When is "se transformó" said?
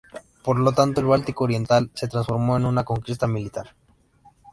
1.93-2.57